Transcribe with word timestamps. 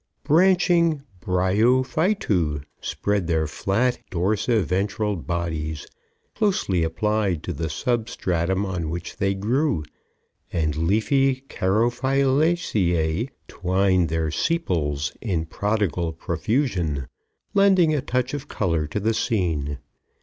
Branching 0.23 1.03
bryophytu 1.21 2.63
spread 2.79 3.27
their 3.27 3.45
flat, 3.45 3.99
dorsi 4.11 4.63
ventral 4.63 5.15
bodies, 5.15 5.85
closely 6.33 6.83
applied 6.83 7.43
to 7.43 7.53
the 7.53 7.69
sub 7.69 8.09
stratum 8.09 8.65
on 8.65 8.89
which 8.89 9.17
they 9.17 9.35
grew, 9.35 9.83
and 10.51 10.75
leafy 10.75 11.41
carophyllaceæ 11.49 13.29
twined 13.47 14.09
their 14.09 14.31
sepals 14.31 15.15
in 15.21 15.45
prodigal 15.45 16.13
profusion, 16.13 17.07
lending 17.53 17.93
a 17.93 18.01
touch 18.01 18.33
of 18.33 18.47
color 18.47 18.87
to 18.87 18.99
the 18.99 19.13
scene. 19.13 19.77